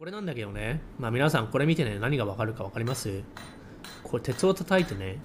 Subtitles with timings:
[0.00, 3.20] これなんだけどね、まあ皆さんこれ見てね、何がわかるかわかります？
[4.02, 5.18] これ鉄を叩いてね、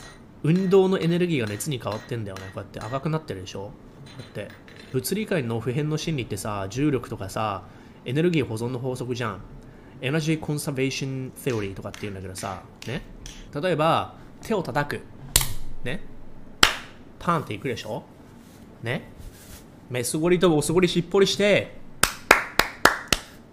[0.44, 2.44] 運動のエネルギーが熱に変わってんだよね。
[2.54, 3.72] こうやって赤くなってるでしょ？
[4.18, 4.50] だって、
[4.92, 7.64] 物理界の普遍の真理ってさ、重力とかさ、
[8.04, 9.40] エネルギー保存の法則じゃん。
[10.02, 13.02] エナジーコンサベーションセオリーとかって言うんだけどさ、ね？
[13.54, 15.00] 例えば、手を叩く。
[15.86, 16.02] ね？
[17.18, 18.04] パンっていくでしょ？
[18.84, 19.10] ね？
[19.90, 21.78] 目すごりとおすごりしっぽりして、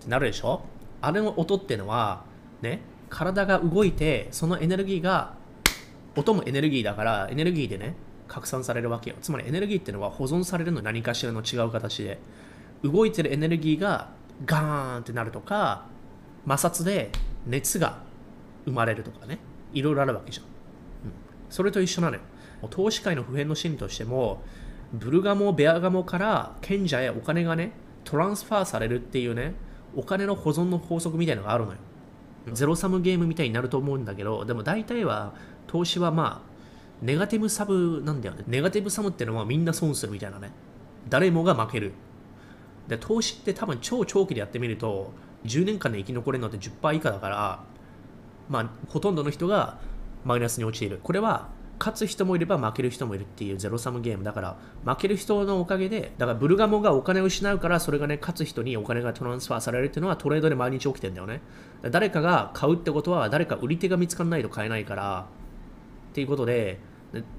[0.00, 0.64] ってなるでしょ？
[1.02, 2.24] あれの音ってのは、
[2.62, 2.80] ね、
[3.10, 5.34] 体が動いて、そのエネルギーが、
[6.16, 7.94] 音もエネルギーだから、エネルギーでね、
[8.28, 9.16] 拡散されるわけよ。
[9.20, 12.18] つまりエネルギーっていうのは保存されるの何かしらの違う形で、
[12.82, 14.10] 動いてるエネルギーが
[14.46, 15.86] ガーンってなるとか、
[16.48, 17.10] 摩擦で
[17.46, 17.98] 熱が
[18.64, 19.38] 生まれるとかね、
[19.72, 20.46] いろいろあるわけじゃん。
[20.46, 20.50] うん、
[21.50, 22.22] それと一緒なのよ。
[22.70, 24.42] 投資界の普遍の心理としても、
[24.92, 27.72] ブルガモ、ベアガモから賢者へお金がね、
[28.04, 29.54] トランスファーされるっていうね、
[29.96, 31.78] お金の保存の法則みたいのがあるのよ。
[32.52, 35.32] ゼロサムゲームみたいになると思うんだけど、でも大体は
[35.66, 36.52] 投資はまあ、
[37.02, 38.44] ネガティブサブなんだよね。
[38.46, 40.50] ネガティブサムってのはみんな損するみたいなね。
[41.08, 41.92] 誰もが負ける。
[42.88, 45.12] で、投資って多分超長期でやってみると、
[45.44, 47.64] 10年間で生き残れるのって10%以下だから、
[48.48, 49.78] まあ、ほとんどの人が
[50.24, 51.00] マイナスに陥る。
[51.02, 51.48] これは
[51.82, 61.40] 勝つ人もいれば負ける人もいるっていうゼロサムゲームだから負ける人のおかげでだからブルガモがお金を失うからそれがね勝つ人にお金がトランスファーされるっていうのはトレードで毎日起きてんだよね。
[61.90, 65.26] 誰かが買うってことは誰か売り手が見つからないと買えないから
[66.12, 66.78] っていうことで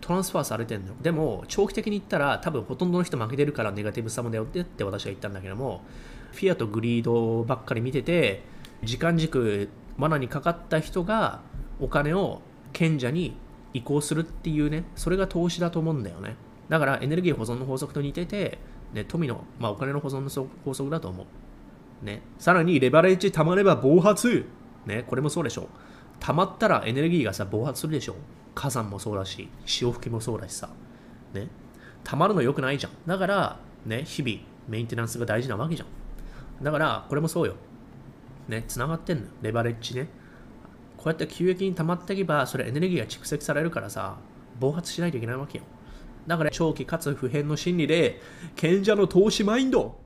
[0.02, 5.86] トランスファーされてんのでも長期的に言ったら多分ほとんどの人負けてるからネガティブサムだよってって私は言ったんだけども
[6.34, 8.44] フィアとグリードばっかり見てて
[8.84, 11.40] 時間軸罠にかかった人が
[11.80, 12.42] お金を
[12.74, 13.38] 賢者に
[13.74, 16.36] 移行するっていうね、それが投資だと思うんだよね。
[16.70, 18.58] だからエネルギー保存の法則と似てて、
[18.94, 22.06] ね、富の、まあ、お金の保存の法則だと思う。
[22.06, 24.46] ね、さらにレバレッジ溜まれば暴発。
[24.86, 25.68] ね、これもそうでしょ。
[26.20, 28.16] 溜まったらエネルギーがさ、暴発するでしょ。
[28.56, 30.70] 火山もそうだし、潮吹きもそうだしさ。
[31.34, 31.48] ね。
[32.04, 32.92] 溜まるの良くないじゃん。
[33.08, 36.64] だから、ね、日々、メンテナンスが大事なわけじゃん。
[36.64, 37.56] だから、これもそうよ。
[38.48, 39.26] ね、繋がってんの。
[39.42, 40.08] レバレッジね。
[41.04, 44.16] こうやって急激に溜まっていけば、それエネルギーが蓄積されるからさ、
[44.58, 45.66] 暴発しないといけないわけよ。
[46.28, 48.22] だから長期かつ普遍の心理で、
[48.56, 50.00] 賢者の投資マインド